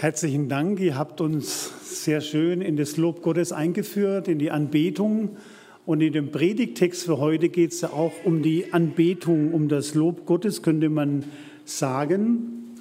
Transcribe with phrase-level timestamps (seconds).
[0.00, 0.78] Herzlichen Dank.
[0.78, 5.38] Ihr habt uns sehr schön in das Lob Gottes eingeführt, in die Anbetung.
[5.86, 9.96] Und in dem Predigtext für heute geht es ja auch um die Anbetung, um das
[9.96, 11.24] Lob Gottes, könnte man
[11.64, 12.76] sagen.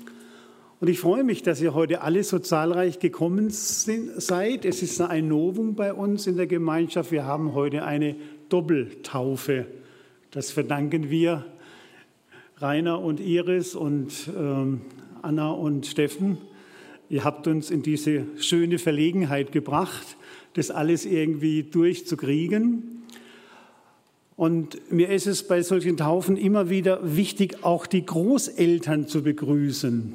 [0.80, 4.64] Und ich freue mich, dass ihr heute alle so zahlreich gekommen seid.
[4.64, 7.12] Es ist ein Novum bei uns in der Gemeinschaft.
[7.12, 8.16] Wir haben heute eine
[8.50, 9.66] Doppeltaufe.
[10.30, 11.48] Das verdanken wir
[12.58, 14.82] Rainer und Iris und ähm,
[15.24, 16.38] Anna und Steffen
[17.10, 20.18] Ihr habt uns in diese schöne Verlegenheit gebracht,
[20.54, 23.04] das alles irgendwie durchzukriegen.
[24.36, 30.14] Und mir ist es bei solchen Taufen immer wieder wichtig, auch die Großeltern zu begrüßen.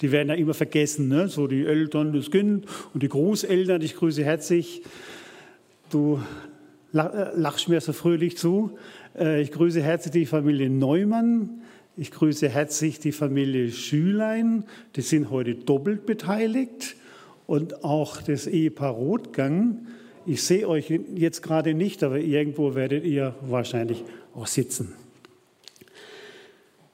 [0.00, 1.28] Die werden ja immer vergessen, ne?
[1.28, 3.82] so die Eltern, das Kind und die Großeltern.
[3.82, 4.82] Ich grüße herzlich.
[5.90, 6.20] Du
[6.94, 8.78] äh, lachst mir so fröhlich zu.
[9.18, 11.62] Äh, ich grüße herzlich die Familie Neumann,
[11.96, 14.64] ich grüße herzlich die Familie Schülein,
[14.96, 16.96] die sind heute doppelt beteiligt
[17.46, 19.86] und auch das Ehepaar Rotgang.
[20.26, 24.02] Ich sehe euch jetzt gerade nicht, aber irgendwo werdet ihr wahrscheinlich
[24.34, 24.94] auch sitzen.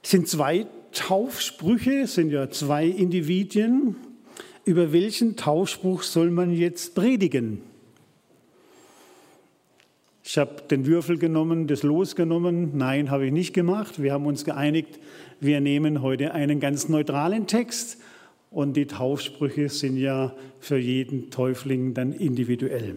[0.03, 3.95] Es sind zwei Taufsprüche, es sind ja zwei Individuen.
[4.65, 7.63] Über welchen Taufspruch soll man jetzt predigen?
[10.31, 12.71] Ich habe den Würfel genommen, das Los genommen.
[12.77, 14.01] Nein, habe ich nicht gemacht.
[14.01, 14.97] Wir haben uns geeinigt,
[15.41, 17.97] wir nehmen heute einen ganz neutralen Text
[18.49, 22.95] und die Taufsprüche sind ja für jeden Täufling dann individuell.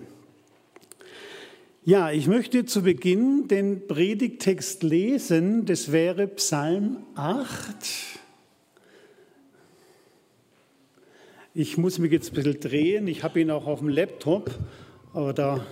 [1.84, 5.64] Ja, ich möchte zu Beginn den Predigtext lesen.
[5.64, 7.48] Das wäre Psalm 8.
[11.52, 13.08] Ich muss mich jetzt ein bisschen drehen.
[13.08, 14.52] Ich habe ihn auch auf dem Laptop,
[15.12, 15.66] aber da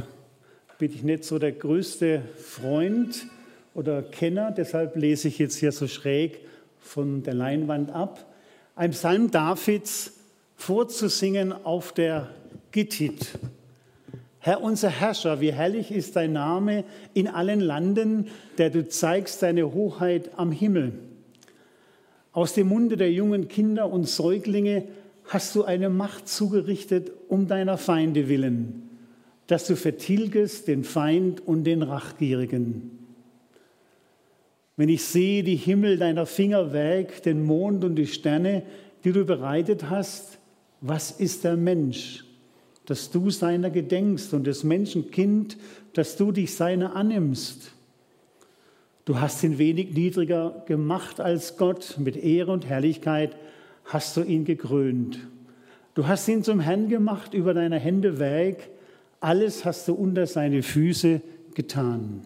[0.83, 3.28] bin ich nicht so der größte Freund
[3.72, 6.41] oder Kenner, deshalb lese ich jetzt hier so schräg
[6.80, 8.27] von der Leinwand ab.
[8.74, 10.14] Ein Psalm Davids
[10.56, 12.30] vorzusingen auf der
[12.72, 13.29] Gittit.
[14.40, 16.83] Herr unser Herrscher, wie herrlich ist dein Name
[17.14, 18.27] in allen Landen,
[18.58, 20.95] der du zeigst deine Hoheit am Himmel.
[22.33, 24.89] Aus dem Munde der jungen Kinder und Säuglinge
[25.27, 28.89] hast du eine Macht zugerichtet um deiner Feinde willen
[29.52, 32.90] dass du vertilgest den Feind und den Rachgierigen.
[34.79, 38.62] Wenn ich sehe die Himmel deiner Finger weg, den Mond und die Sterne,
[39.05, 40.39] die du bereitet hast,
[40.80, 42.24] was ist der Mensch,
[42.86, 45.58] dass du seiner gedenkst und des Menschenkind,
[45.92, 47.73] dass du dich seiner annimmst?
[49.05, 53.36] Du hast ihn wenig niedriger gemacht als Gott, mit Ehre und Herrlichkeit
[53.85, 55.18] hast du ihn gekrönt.
[55.92, 58.70] Du hast ihn zum Herrn gemacht über deine Hände weg,
[59.22, 61.20] alles hast du unter seine Füße
[61.55, 62.22] getan.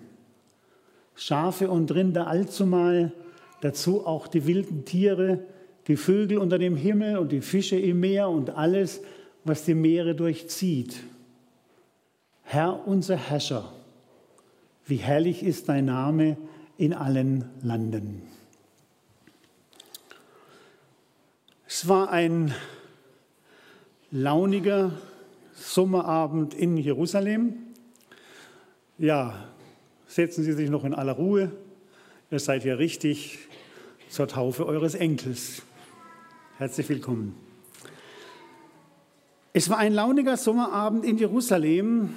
[1.15, 3.13] Schafe und Rinder allzumal,
[3.61, 5.45] dazu auch die wilden Tiere,
[5.89, 9.03] die Vögel unter dem Himmel und die Fische im Meer und alles,
[9.45, 10.97] was die Meere durchzieht.
[12.43, 13.73] Herr unser Herrscher,
[14.87, 16.37] wie herrlich ist dein Name
[16.79, 18.23] in allen Landen.
[21.67, 22.55] Es war ein
[24.11, 24.93] launiger,
[25.59, 27.55] Sommerabend in Jerusalem.
[28.99, 29.49] Ja,
[30.07, 31.51] setzen Sie sich noch in aller Ruhe.
[32.31, 33.39] Ihr seid hier richtig
[34.11, 35.63] zur Taufe eures Enkels.
[36.59, 37.35] Herzlich willkommen.
[39.55, 42.15] Es war ein launiger Sommerabend in Jerusalem.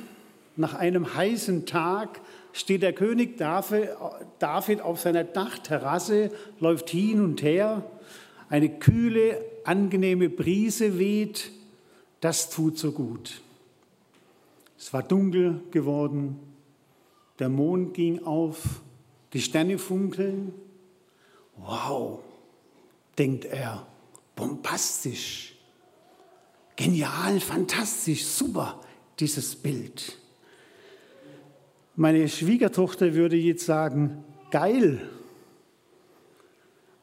[0.58, 2.20] Nach einem heißen Tag
[2.52, 7.90] steht der König David auf seiner Dachterrasse, läuft hin und her.
[8.50, 11.52] Eine kühle, angenehme Brise weht.
[12.20, 13.42] Das tut so gut.
[14.78, 16.40] Es war dunkel geworden,
[17.40, 18.82] der Mond ging auf,
[19.34, 20.54] die Sterne funkeln.
[21.58, 22.20] Wow,
[23.18, 23.86] denkt er,
[24.36, 25.56] bombastisch,
[26.76, 28.82] genial, fantastisch, super,
[29.20, 30.18] dieses Bild.
[31.96, 35.02] Meine Schwiegertochter würde jetzt sagen, geil.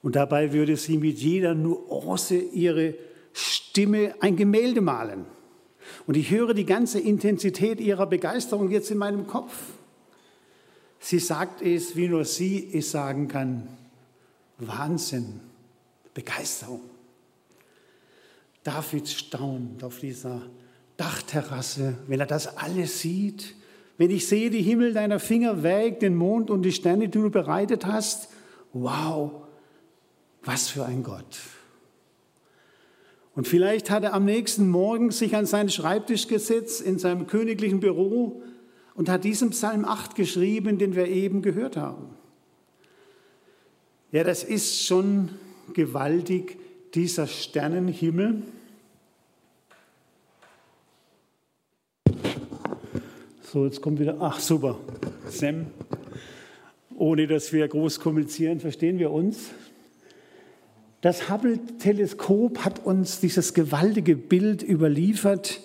[0.03, 2.95] Und dabei würde sie mit jeder Nuance ihre
[3.39, 5.27] Stimme ein Gemälde malen.
[6.07, 9.55] Und ich höre die ganze Intensität ihrer Begeisterung jetzt in meinem Kopf.
[10.99, 13.69] Sie sagt es, wie nur sie es sagen kann.
[14.57, 15.41] Wahnsinn,
[16.15, 16.81] Begeisterung.
[18.65, 20.41] David staunt auf dieser
[20.97, 23.55] Dachterrasse, wenn er das alles sieht.
[23.99, 27.31] Wenn ich sehe die Himmel deiner Finger weg, den Mond und die Sterne, die du
[27.31, 28.29] bereitet hast.
[28.73, 29.43] Wow,
[30.43, 31.39] was für ein Gott.
[33.37, 37.81] Und vielleicht hat er am nächsten Morgen sich an seinen Schreibtisch gesetzt in seinem königlichen
[37.81, 38.43] Büro
[38.95, 42.09] und hat diesen Psalm 8 geschrieben, den wir eben gehört haben.
[44.11, 45.29] Ja, das ist schon
[45.75, 46.57] gewaltig,
[46.95, 48.43] dieser Sternenhimmel.
[53.43, 54.79] So, jetzt kommt wieder, ach super,
[55.29, 55.67] Sam.
[56.97, 59.51] Ohne dass wir groß kommunizieren, verstehen wir uns.
[61.03, 65.61] Das Hubble-Teleskop hat uns dieses gewaltige Bild überliefert.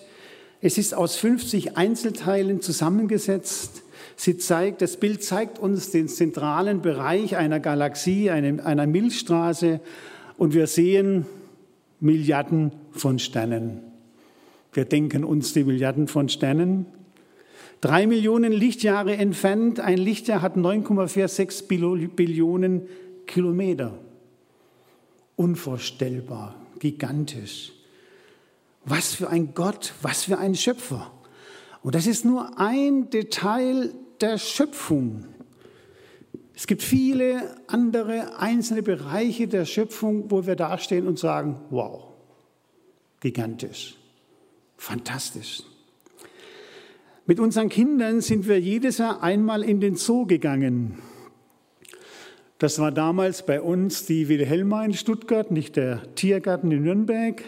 [0.60, 3.82] Es ist aus 50 Einzelteilen zusammengesetzt.
[4.14, 9.80] Sie zeigt, das Bild zeigt uns den zentralen Bereich einer Galaxie, einer Milchstraße,
[10.36, 11.26] und wir sehen
[12.00, 13.80] Milliarden von Sternen.
[14.72, 16.86] Wir denken uns die Milliarden von Sternen.
[17.80, 22.82] Drei Millionen Lichtjahre entfernt, ein Lichtjahr hat 9,46 Billionen
[23.26, 23.98] Kilometer.
[25.42, 27.72] Unvorstellbar, gigantisch.
[28.84, 31.10] Was für ein Gott, was für ein Schöpfer.
[31.82, 35.26] Und das ist nur ein Detail der Schöpfung.
[36.54, 42.04] Es gibt viele andere einzelne Bereiche der Schöpfung, wo wir dastehen und sagen, wow,
[43.18, 43.96] gigantisch,
[44.76, 45.64] fantastisch.
[47.26, 50.98] Mit unseren Kindern sind wir jedes Jahr einmal in den Zoo gegangen.
[52.62, 57.42] Das war damals bei uns die Wilhelma in Stuttgart, nicht der Tiergarten in Nürnberg.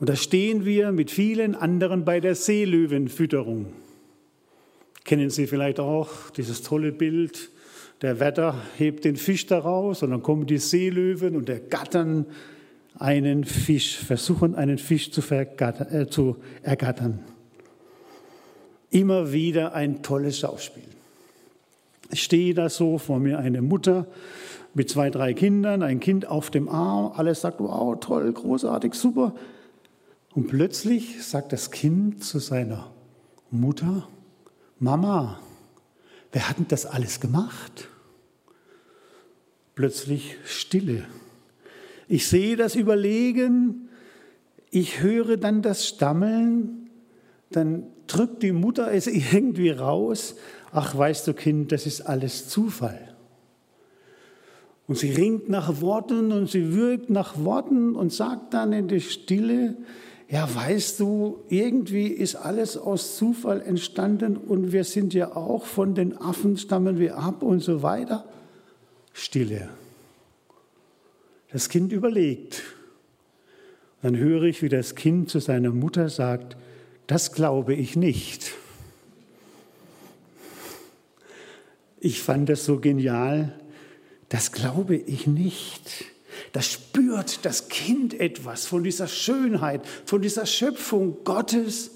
[0.00, 3.66] Und da stehen wir mit vielen anderen bei der Seelöwenfütterung.
[5.04, 7.50] Kennen Sie vielleicht auch dieses tolle Bild,
[8.02, 12.26] der Wetter hebt den Fisch daraus und dann kommen die Seelöwen und ergattern
[12.98, 17.20] einen Fisch, versuchen einen Fisch zu, äh, zu ergattern.
[18.90, 20.82] Immer wieder ein tolles Schauspiel.
[22.12, 24.06] Ich stehe da so vor mir eine Mutter
[24.74, 29.34] mit zwei, drei Kindern, ein Kind auf dem Arm, alles sagt, wow, toll, großartig, super.
[30.34, 32.90] Und plötzlich sagt das Kind zu seiner
[33.50, 34.08] Mutter,
[34.78, 35.40] Mama,
[36.32, 37.88] wer hat denn das alles gemacht?
[39.74, 41.04] Plötzlich Stille.
[42.06, 43.88] Ich sehe das Überlegen,
[44.70, 46.90] ich höre dann das Stammeln,
[47.50, 50.36] dann drückt die Mutter es irgendwie raus.
[50.72, 53.14] Ach, weißt du, Kind, das ist alles Zufall.
[54.86, 59.00] Und sie ringt nach Worten und sie wirkt nach Worten und sagt dann in der
[59.00, 59.76] Stille,
[60.28, 65.94] ja, weißt du, irgendwie ist alles aus Zufall entstanden und wir sind ja auch von
[65.94, 68.24] den Affen stammen wir ab und so weiter.
[69.12, 69.68] Stille.
[71.52, 72.62] Das Kind überlegt.
[74.02, 76.56] Dann höre ich, wie das Kind zu seiner Mutter sagt,
[77.06, 78.52] das glaube ich nicht.
[82.00, 83.52] Ich fand das so genial,
[84.30, 86.06] das glaube ich nicht.
[86.52, 91.90] Da spürt das Kind etwas von dieser Schönheit, von dieser Schöpfung Gottes.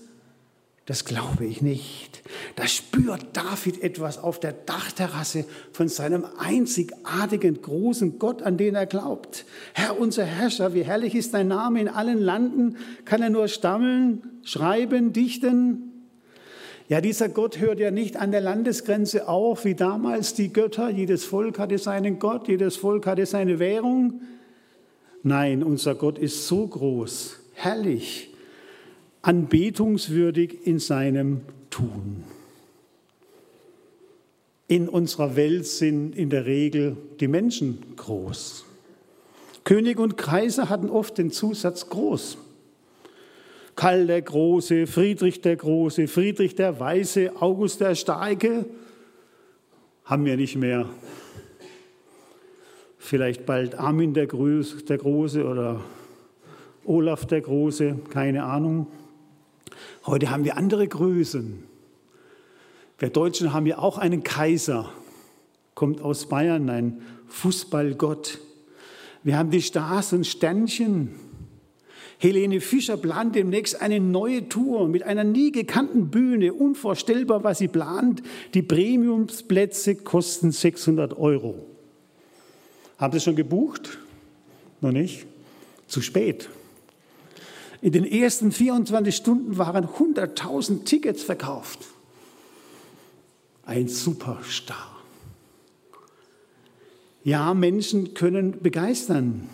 [0.84, 2.22] Das glaube ich nicht.
[2.56, 8.84] Da spürt David etwas auf der Dachterrasse von seinem einzigartigen großen Gott, an den er
[8.84, 9.46] glaubt.
[9.72, 12.76] Herr, unser Herrscher, wie herrlich ist dein Name in allen Landen.
[13.06, 15.93] Kann er nur stammeln, schreiben, dichten?
[16.88, 20.90] Ja, dieser Gott hört ja nicht an der Landesgrenze auf, wie damals die Götter.
[20.90, 24.20] Jedes Volk hatte seinen Gott, jedes Volk hatte seine Währung.
[25.22, 28.34] Nein, unser Gott ist so groß, herrlich,
[29.22, 31.40] anbetungswürdig in seinem
[31.70, 32.24] Tun.
[34.68, 38.66] In unserer Welt sind in der Regel die Menschen groß.
[39.64, 42.36] König und Kaiser hatten oft den Zusatz groß.
[43.76, 48.66] Karl der Große, Friedrich der Große, Friedrich der Weiße, August der Starke
[50.04, 50.88] haben wir nicht mehr
[52.98, 55.80] vielleicht bald Armin der, Große oder
[56.84, 58.86] Olaf der Große, keine Ahnung.
[60.06, 61.64] Heute haben wir andere Größen.
[62.98, 64.90] Wir Deutschen haben ja auch einen Kaiser,
[65.74, 68.38] kommt aus Bayern, ein Fußballgott.
[69.22, 71.14] Wir haben die Stars und Sternchen.
[72.18, 76.52] Helene Fischer plant demnächst eine neue Tour mit einer nie gekannten Bühne.
[76.52, 78.22] Unvorstellbar, was sie plant.
[78.54, 81.66] Die Premiumsplätze kosten 600 Euro.
[82.98, 83.98] Haben Sie schon gebucht?
[84.80, 85.26] Noch nicht?
[85.88, 86.48] Zu spät.
[87.82, 91.80] In den ersten 24 Stunden waren 100.000 Tickets verkauft.
[93.66, 95.02] Ein Superstar.
[97.24, 99.48] Ja, Menschen können begeistern.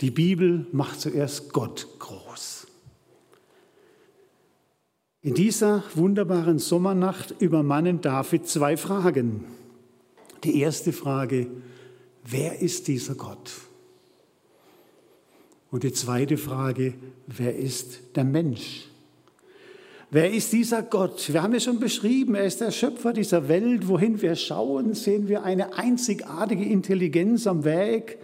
[0.00, 2.66] Die Bibel macht zuerst Gott groß.
[5.22, 9.44] In dieser wunderbaren Sommernacht übermannen David zwei Fragen.
[10.42, 11.46] Die erste Frage,
[12.24, 13.52] wer ist dieser Gott?
[15.70, 16.94] Und die zweite Frage,
[17.26, 18.88] wer ist der Mensch?
[20.10, 21.32] Wer ist dieser Gott?
[21.32, 23.88] Wir haben ja schon beschrieben, er ist der Schöpfer dieser Welt.
[23.88, 28.18] Wohin wir schauen, sehen wir eine einzigartige Intelligenz am Weg.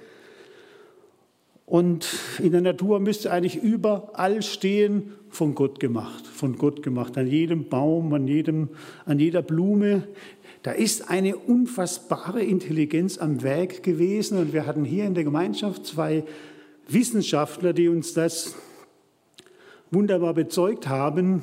[1.70, 2.08] Und
[2.40, 7.68] in der Natur müsste eigentlich überall stehen, von Gott gemacht, von Gott gemacht, an jedem
[7.68, 8.70] Baum, an, jedem,
[9.04, 10.08] an jeder Blume.
[10.64, 15.86] Da ist eine unfassbare Intelligenz am Werk gewesen und wir hatten hier in der Gemeinschaft
[15.86, 16.24] zwei
[16.88, 18.56] Wissenschaftler, die uns das
[19.92, 21.42] wunderbar bezeugt haben.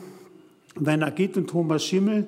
[0.75, 2.27] Werner Gitt und Thomas Schimmel,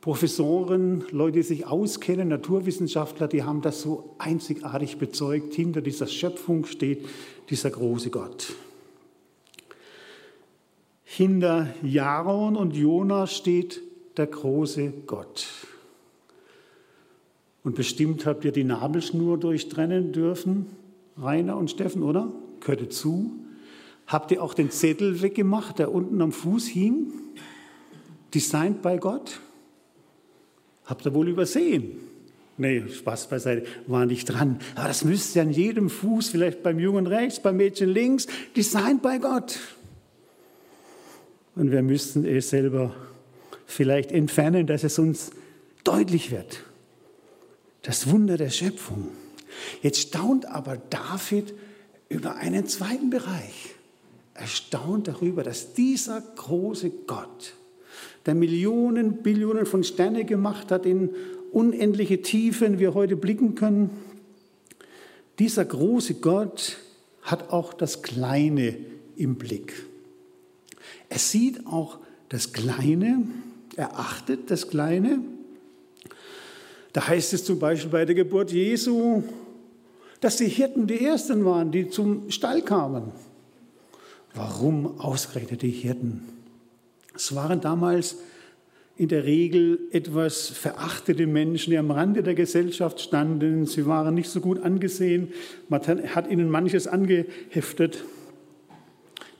[0.00, 5.52] Professoren, Leute, die sich auskennen, Naturwissenschaftler, die haben das so einzigartig bezeugt.
[5.54, 7.06] Hinter dieser Schöpfung steht
[7.50, 8.54] dieser große Gott.
[11.04, 13.82] Hinter Jaron und Jona steht
[14.16, 15.48] der große Gott.
[17.64, 20.66] Und bestimmt habt ihr die Nabelschnur durchtrennen dürfen,
[21.18, 22.32] Rainer und Steffen, oder?
[22.60, 23.32] Gehörte zu.
[24.06, 27.12] Habt ihr auch den Zettel weggemacht, der unten am Fuß hing?
[28.32, 29.40] Designed by Gott?
[30.84, 32.09] Habt ihr wohl übersehen?
[32.60, 34.58] Nee, Spaß beiseite, war nicht dran.
[34.74, 39.18] Aber das müsste an jedem Fuß, vielleicht beim Jungen rechts, beim Mädchen links, designed by
[39.18, 39.58] Gott.
[41.56, 42.94] Und wir müssten es selber
[43.64, 45.30] vielleicht entfernen, dass es uns
[45.84, 46.62] deutlich wird.
[47.80, 49.08] Das Wunder der Schöpfung.
[49.80, 51.54] Jetzt staunt aber David
[52.10, 53.74] über einen zweiten Bereich.
[54.34, 57.54] Er staunt darüber, dass dieser große Gott,
[58.26, 61.08] der Millionen, Billionen von Sterne gemacht hat, in
[61.52, 63.90] unendliche Tiefen wir heute blicken können,
[65.38, 66.76] dieser große Gott
[67.22, 68.76] hat auch das Kleine
[69.16, 69.86] im Blick.
[71.08, 73.26] Er sieht auch das Kleine,
[73.76, 75.20] er achtet das Kleine.
[76.92, 79.22] Da heißt es zum Beispiel bei der Geburt Jesu,
[80.20, 83.12] dass die Hirten die Ersten waren, die zum Stall kamen.
[84.34, 86.28] Warum ausgerechnet die Hirten?
[87.14, 88.16] Es waren damals
[89.00, 93.64] in der Regel etwas verachtete Menschen, die am Rande der Gesellschaft standen.
[93.64, 95.32] Sie waren nicht so gut angesehen.
[95.70, 98.04] Man hat ihnen manches angeheftet.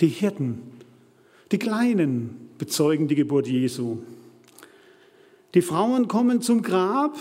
[0.01, 0.63] Die Hirten,
[1.53, 3.99] die Kleinen bezeugen die Geburt Jesu.
[5.53, 7.19] Die Frauen kommen zum Grab.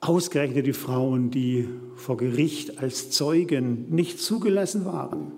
[0.00, 5.30] Ausgerechnet die Frauen, die vor Gericht als Zeugen nicht zugelassen waren,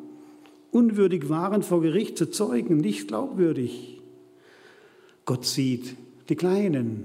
[0.70, 3.99] unwürdig waren, vor Gericht zu zeugen, nicht glaubwürdig.
[5.30, 5.94] Gott sieht
[6.28, 7.04] die Kleinen,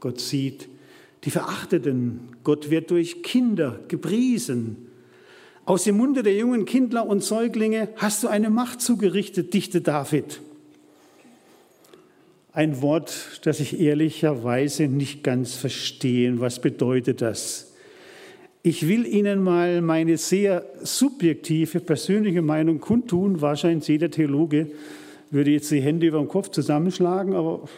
[0.00, 0.68] Gott sieht
[1.22, 4.88] die Verachteten, Gott wird durch Kinder gepriesen.
[5.66, 10.40] Aus dem Munde der jungen Kindler und Säuglinge hast du eine Macht zugerichtet, dichte David.
[12.52, 16.40] Ein Wort, das ich ehrlicherweise nicht ganz verstehe.
[16.40, 17.72] Was bedeutet das?
[18.64, 23.40] Ich will Ihnen mal meine sehr subjektive persönliche Meinung kundtun.
[23.40, 24.72] Wahrscheinlich jeder Theologe
[25.30, 27.68] würde jetzt die Hände über dem Kopf zusammenschlagen, aber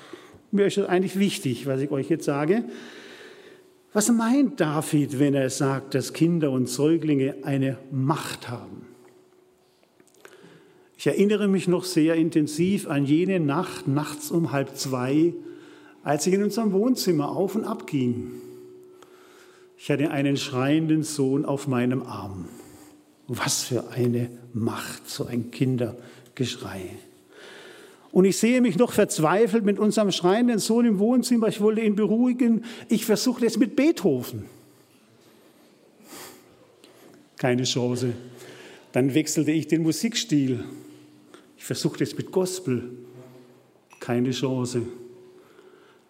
[0.50, 2.64] mir ist es eigentlich wichtig, was ich euch jetzt sage.
[3.92, 8.86] Was meint David, wenn er sagt, dass Kinder und Säuglinge eine Macht haben?
[10.96, 15.34] Ich erinnere mich noch sehr intensiv an jene Nacht, nachts um halb zwei,
[16.04, 18.30] als ich in unserem Wohnzimmer auf und ab ging.
[19.76, 22.46] Ich hatte einen schreienden Sohn auf meinem Arm.
[23.26, 26.82] Was für eine Macht, so ein Kindergeschrei.
[28.12, 31.48] Und ich sehe mich noch verzweifelt mit unserem schreienden Sohn im Wohnzimmer.
[31.48, 32.64] Ich wollte ihn beruhigen.
[32.88, 34.44] Ich versuchte es mit Beethoven.
[37.38, 38.12] Keine Chance.
[38.92, 40.62] Dann wechselte ich den Musikstil.
[41.56, 42.90] Ich versuchte es mit Gospel.
[43.98, 44.82] Keine Chance.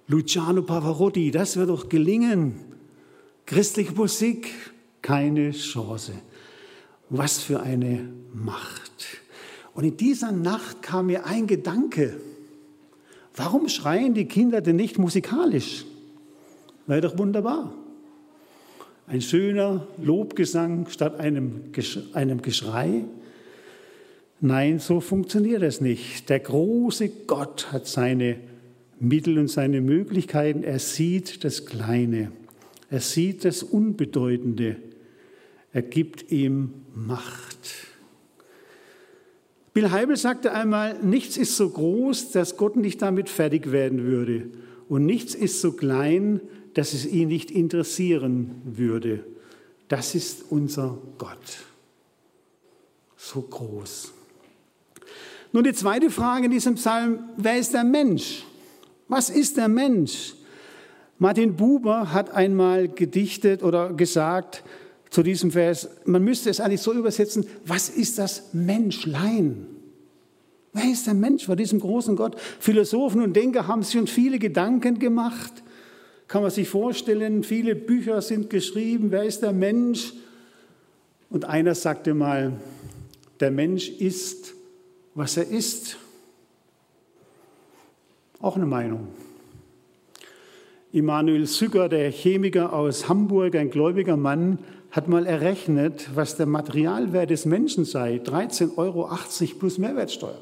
[0.08, 2.56] Luciano Pavarotti, das wird doch gelingen.
[3.46, 4.50] Christliche Musik,
[5.00, 6.14] keine Chance.
[7.08, 8.91] Was für eine Macht.
[9.74, 12.16] Und in dieser Nacht kam mir ein Gedanke.
[13.34, 15.86] Warum schreien die Kinder denn nicht musikalisch?
[16.86, 17.72] Wäre doch wunderbar.
[19.06, 21.72] Ein schöner Lobgesang statt einem,
[22.12, 23.04] einem Geschrei.
[24.40, 26.28] Nein, so funktioniert es nicht.
[26.28, 28.36] Der große Gott hat seine
[28.98, 30.62] Mittel und seine Möglichkeiten.
[30.62, 32.32] Er sieht das Kleine.
[32.90, 34.76] Er sieht das Unbedeutende.
[35.72, 37.91] Er gibt ihm Macht.
[39.72, 44.50] Bill Heibel sagte einmal, nichts ist so groß, dass Gott nicht damit fertig werden würde.
[44.88, 46.40] Und nichts ist so klein,
[46.74, 49.24] dass es ihn nicht interessieren würde.
[49.88, 51.64] Das ist unser Gott.
[53.16, 54.12] So groß.
[55.52, 58.44] Nun die zweite Frage in diesem Psalm, wer ist der Mensch?
[59.08, 60.34] Was ist der Mensch?
[61.18, 64.64] Martin Buber hat einmal gedichtet oder gesagt,
[65.12, 69.66] zu diesem Vers, man müsste es eigentlich so übersetzen, was ist das Menschlein?
[70.72, 72.40] Wer ist der Mensch vor diesem großen Gott?
[72.58, 75.52] Philosophen und Denker haben sich schon viele Gedanken gemacht.
[76.28, 80.14] Kann man sich vorstellen, viele Bücher sind geschrieben, wer ist der Mensch?
[81.28, 82.54] Und einer sagte mal,
[83.38, 84.54] der Mensch ist,
[85.14, 85.98] was er ist.
[88.40, 89.08] Auch eine Meinung.
[90.90, 94.58] Immanuel Sücker, der Chemiker aus Hamburg, ein gläubiger Mann,
[94.92, 98.20] hat mal errechnet, was der Materialwert des Menschen sei.
[98.22, 99.10] 13,80 Euro
[99.58, 100.40] plus Mehrwertsteuer.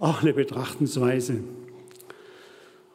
[0.00, 1.44] Auch eine Betrachtensweise.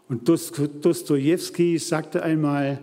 [0.10, 2.80] Und Dostoevsky sagte einmal,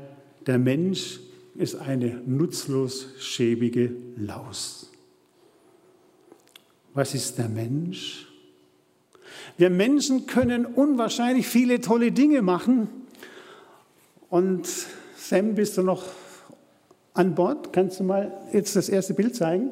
[0.46, 1.20] der Mensch
[1.54, 4.90] ist eine nutzlos schäbige Laus.
[6.94, 8.26] Was ist der Mensch?
[9.58, 12.88] Wir Menschen können unwahrscheinlich viele tolle Dinge machen.
[14.30, 14.66] Und
[15.16, 16.04] Sam, bist du noch
[17.14, 17.72] an Bord?
[17.72, 19.70] Kannst du mal jetzt das erste Bild zeigen?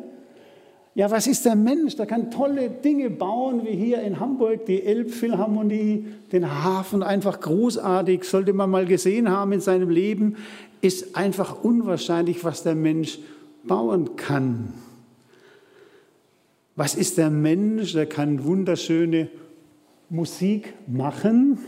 [0.94, 1.96] Ja, was ist der Mensch?
[1.96, 8.24] Der kann tolle Dinge bauen, wie hier in Hamburg die Elbphilharmonie, den Hafen, einfach großartig,
[8.24, 10.36] sollte man mal gesehen haben in seinem Leben.
[10.82, 13.18] Ist einfach unwahrscheinlich, was der Mensch
[13.64, 14.74] bauen kann.
[16.76, 17.92] Was ist der Mensch?
[17.94, 19.28] Der kann wunderschöne
[20.10, 21.58] Musik machen.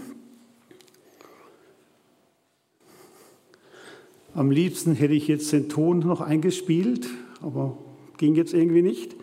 [4.34, 7.06] Am liebsten hätte ich jetzt den Ton noch eingespielt,
[7.40, 7.78] aber
[8.18, 9.14] ging jetzt irgendwie nicht.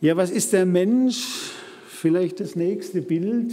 [0.00, 1.50] Ja, was ist der Mensch?
[1.88, 3.52] Vielleicht das nächste Bild.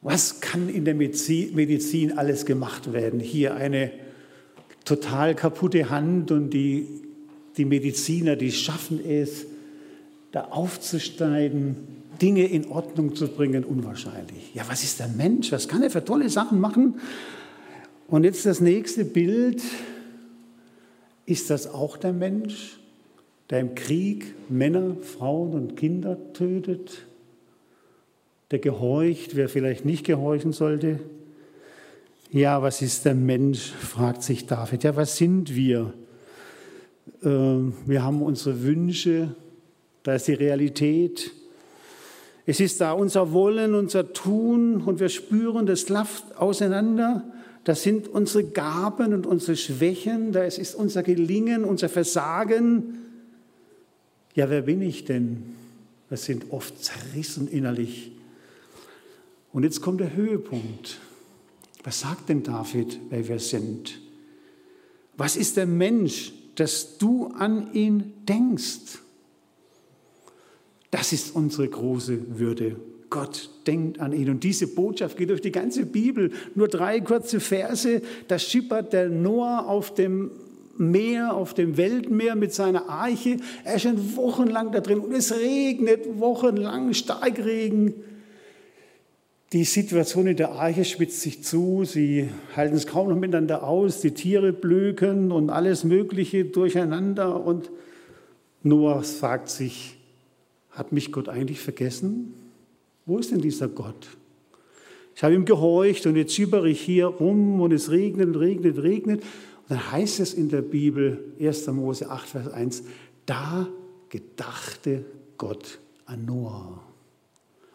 [0.00, 3.20] Was kann in der Medizin alles gemacht werden?
[3.20, 3.92] Hier eine
[4.86, 6.86] total kaputte Hand und die,
[7.58, 9.44] die Mediziner, die schaffen es,
[10.32, 11.76] da aufzusteigen,
[12.20, 14.54] Dinge in Ordnung zu bringen, unwahrscheinlich.
[14.54, 15.52] Ja, was ist der Mensch?
[15.52, 17.00] Was kann er für tolle Sachen machen?
[18.08, 19.62] Und jetzt das nächste Bild.
[21.26, 22.80] Ist das auch der Mensch,
[23.50, 27.06] der im Krieg Männer, Frauen und Kinder tötet?
[28.50, 30.98] Der gehorcht, wer vielleicht nicht gehorchen sollte?
[32.32, 34.82] Ja, was ist der Mensch, fragt sich David.
[34.82, 35.92] Ja, was sind wir?
[37.22, 39.34] Ähm, wir haben unsere Wünsche,
[40.02, 41.32] da ist die Realität.
[42.50, 47.22] Es ist da unser Wollen, unser Tun und wir spüren, das klafft auseinander.
[47.62, 52.98] Das sind unsere Gaben und unsere Schwächen, das ist unser Gelingen, unser Versagen.
[54.34, 55.54] Ja, wer bin ich denn?
[56.08, 58.10] Wir sind oft zerrissen innerlich.
[59.52, 60.98] Und jetzt kommt der Höhepunkt.
[61.84, 64.00] Was sagt denn David, wer wir sind?
[65.16, 68.98] Was ist der Mensch, dass du an ihn denkst?
[70.90, 72.76] Das ist unsere große Würde.
[73.10, 74.30] Gott denkt an ihn.
[74.30, 76.30] Und diese Botschaft geht durch die ganze Bibel.
[76.54, 78.00] Nur drei kurze Verse.
[78.28, 80.30] Da schippert der Noah auf dem
[80.78, 83.36] Meer, auf dem Weltmeer mit seiner Arche.
[83.64, 87.94] Er ist schon wochenlang da drin und es regnet wochenlang Starkregen.
[89.52, 91.84] Die Situation in der Arche spitzt sich zu.
[91.84, 94.00] Sie halten es kaum noch miteinander aus.
[94.00, 97.44] Die Tiere blöken und alles Mögliche durcheinander.
[97.44, 97.70] Und
[98.62, 99.99] Noah fragt sich,
[100.70, 102.34] hat mich Gott eigentlich vergessen?
[103.06, 104.08] Wo ist denn dieser Gott?
[105.14, 109.22] Ich habe ihm gehorcht und jetzt schiebere ich hier rum und es regnet, regnet, regnet.
[109.22, 111.66] Und dann heißt es in der Bibel, 1.
[111.68, 112.84] Mose 8, Vers 1,
[113.26, 113.68] da
[114.08, 115.04] gedachte
[115.36, 116.80] Gott an Noah.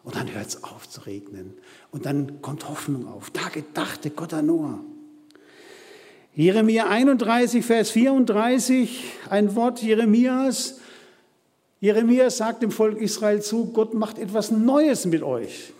[0.02, 1.54] Und dann hört es auf zu regnen.
[1.90, 3.30] Und dann kommt Hoffnung auf.
[3.30, 4.80] Da gedachte Gott an Noah.
[6.34, 10.80] Jeremia 31, Vers 34, ein Wort Jeremias.
[11.80, 15.72] Jeremia sagt dem Volk Israel zu, Gott macht etwas Neues mit euch.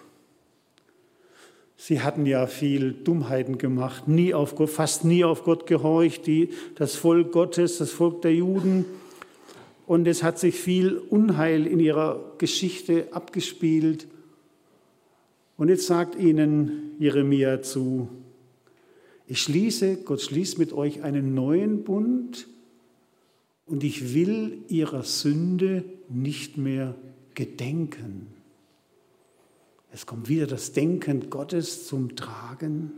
[1.78, 6.50] Sie hatten ja viel Dummheiten gemacht, nie auf Gott, fast nie auf Gott gehorcht, die,
[6.74, 8.86] das Volk Gottes, das Volk der Juden.
[9.86, 14.08] Und es hat sich viel Unheil in ihrer Geschichte abgespielt.
[15.56, 18.08] Und jetzt sagt ihnen Jeremia zu,
[19.26, 22.48] ich schließe, Gott schließt mit euch einen neuen Bund,
[23.66, 26.94] und ich will ihrer Sünde nicht mehr
[27.34, 28.28] gedenken.
[29.92, 32.92] Es kommt wieder das Denken Gottes zum Tragen.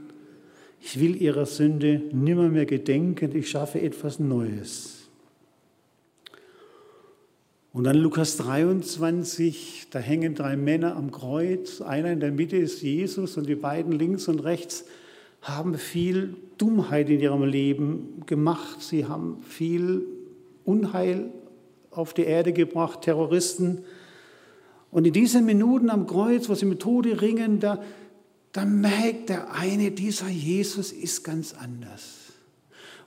[0.81, 5.09] Ich will ihrer Sünde nimmer mehr gedenken, ich schaffe etwas Neues.
[7.73, 12.83] Und dann Lukas 23, da hängen drei Männer am Kreuz, einer in der Mitte ist
[12.83, 14.85] Jesus und die beiden links und rechts
[15.43, 18.83] haben viel Dummheit in ihrem Leben gemacht.
[18.83, 20.18] Sie haben viel
[20.69, 21.31] Unheil
[21.91, 23.85] auf die Erde gebracht, Terroristen.
[24.91, 27.83] Und in diesen Minuten am Kreuz, wo sie mit Tode ringen, da,
[28.53, 32.33] da merkt der eine, dieser Jesus ist ganz anders.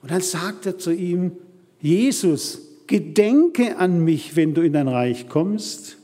[0.02, 1.34] Und dann sagt er zu ihm,
[1.80, 5.98] Jesus, gedenke an mich, wenn du in dein Reich kommst.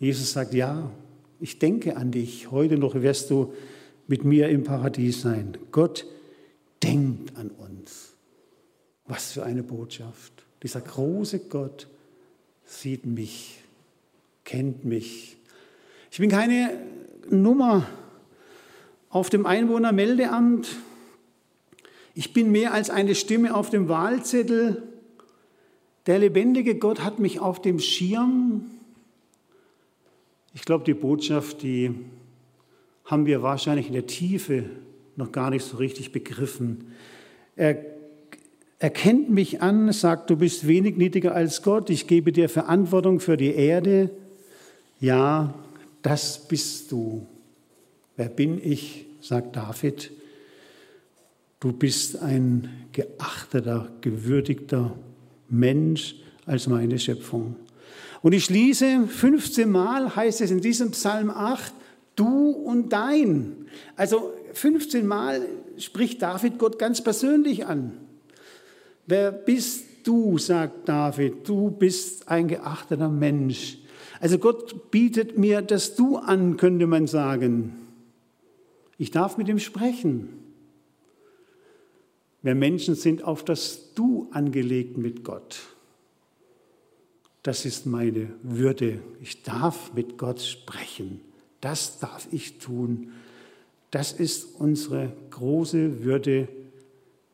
[0.00, 0.90] Jesus sagt, ja,
[1.38, 2.50] ich denke an dich.
[2.50, 3.52] Heute noch wirst du
[4.06, 5.56] mit mir im Paradies sein.
[5.70, 6.06] Gott
[6.82, 8.11] denkt an uns.
[9.12, 10.32] Was für eine Botschaft.
[10.62, 11.86] Dieser große Gott
[12.64, 13.58] sieht mich,
[14.42, 15.36] kennt mich.
[16.10, 16.70] Ich bin keine
[17.28, 17.86] Nummer
[19.10, 20.66] auf dem Einwohnermeldeamt.
[22.14, 24.82] Ich bin mehr als eine Stimme auf dem Wahlzettel.
[26.06, 28.64] Der lebendige Gott hat mich auf dem Schirm.
[30.54, 31.94] Ich glaube, die Botschaft, die
[33.04, 34.70] haben wir wahrscheinlich in der Tiefe
[35.16, 36.94] noch gar nicht so richtig begriffen.
[37.56, 37.92] Er
[38.82, 43.36] erkennt mich an, sagt, du bist wenig niedriger als Gott, ich gebe dir Verantwortung für
[43.36, 44.10] die Erde.
[44.98, 45.54] Ja,
[46.02, 47.24] das bist du.
[48.16, 50.10] Wer bin ich, sagt David.
[51.60, 54.96] Du bist ein geachteter, gewürdigter
[55.48, 57.54] Mensch als meine Schöpfung.
[58.20, 61.72] Und ich schließe, 15 Mal heißt es in diesem Psalm 8,
[62.16, 63.54] du und dein.
[63.94, 65.46] Also 15 Mal
[65.78, 68.01] spricht David Gott ganz persönlich an.
[69.06, 73.78] Wer bist du, sagt David, du bist ein geachteter Mensch.
[74.20, 77.74] Also Gott bietet mir das Du an, könnte man sagen.
[78.98, 80.28] Ich darf mit ihm sprechen.
[82.42, 85.60] Wir Menschen sind auf das Du angelegt mit Gott.
[87.42, 89.00] Das ist meine Würde.
[89.20, 91.20] Ich darf mit Gott sprechen.
[91.60, 93.12] Das darf ich tun.
[93.90, 96.48] Das ist unsere große Würde,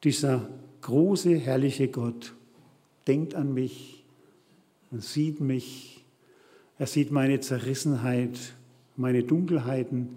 [0.05, 0.49] dieser
[0.89, 2.35] große, herrliche Gott
[3.07, 4.05] denkt an mich
[4.91, 6.05] und sieht mich.
[6.79, 8.55] Er sieht meine Zerrissenheit,
[8.97, 10.11] meine Dunkelheiten,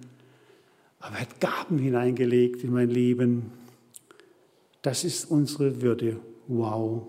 [0.99, 3.51] aber er hat Gaben hineingelegt in mein Leben.
[4.81, 6.19] Das ist unsere Würde.
[6.47, 7.07] Wow.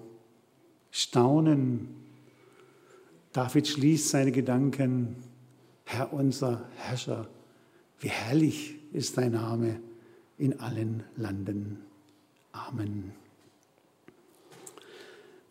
[0.90, 1.88] Staunen.
[3.32, 5.16] David schließt seine Gedanken.
[5.84, 7.28] Herr unser Herrscher,
[8.00, 9.80] wie herrlich ist dein Name
[10.38, 11.78] in allen Landen.
[12.52, 13.21] Amen.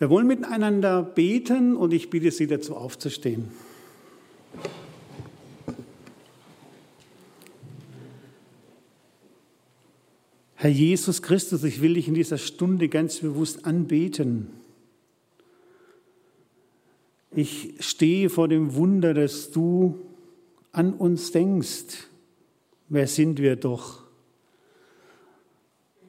[0.02, 3.50] Wir wollen miteinander beten und ich bitte Sie dazu aufzustehen.
[10.56, 14.48] Herr Jesus Christus, ich will dich in dieser Stunde ganz bewusst anbeten.
[17.30, 20.00] Ich stehe vor dem Wunder, dass du
[20.72, 22.08] an uns denkst.
[22.90, 24.02] Wer sind wir doch?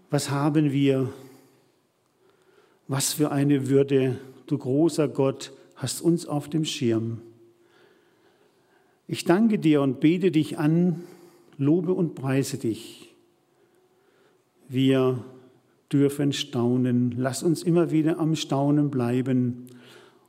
[0.09, 1.13] Was haben wir?
[2.89, 7.21] Was für eine Würde, du großer Gott, hast uns auf dem Schirm.
[9.07, 11.03] Ich danke dir und bete dich an,
[11.59, 13.15] lobe und preise dich.
[14.69, 15.25] Wir
[15.93, 17.15] dürfen staunen.
[17.17, 19.67] Lass uns immer wieder am Staunen bleiben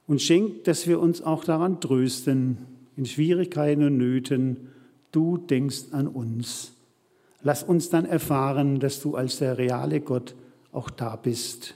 [0.07, 2.57] und schenk, dass wir uns auch daran trösten,
[2.97, 4.69] in Schwierigkeiten und Nöten.
[5.11, 6.73] Du denkst an uns.
[7.41, 10.35] Lass uns dann erfahren, dass du als der reale Gott
[10.71, 11.75] auch da bist.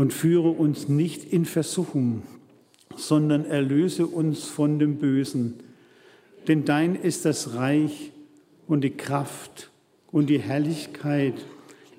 [0.00, 2.22] und führe uns nicht in Versuchung,
[2.96, 5.60] sondern erlöse uns von dem Bösen.
[6.48, 8.10] Denn dein ist das Reich
[8.66, 9.70] und die Kraft
[10.10, 11.34] und die Herrlichkeit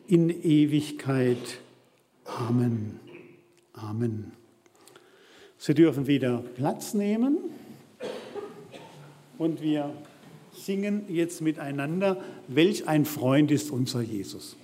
[0.07, 1.59] in Ewigkeit.
[2.25, 2.99] Amen.
[3.73, 4.31] Amen.
[5.59, 7.37] Sie dürfen wieder Platz nehmen
[9.37, 9.93] und wir
[10.53, 14.57] singen jetzt miteinander, welch ein Freund ist unser Jesus.